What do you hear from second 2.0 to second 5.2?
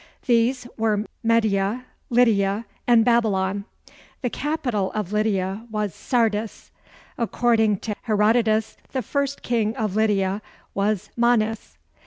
Lydia, and Babylon. The capital of